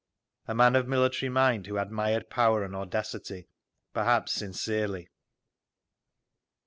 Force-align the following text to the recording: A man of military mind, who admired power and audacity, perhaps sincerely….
A 0.47 0.55
man 0.55 0.75
of 0.75 0.87
military 0.87 1.29
mind, 1.29 1.67
who 1.67 1.77
admired 1.77 2.31
power 2.31 2.63
and 2.63 2.75
audacity, 2.75 3.47
perhaps 3.93 4.31
sincerely…. 4.31 5.09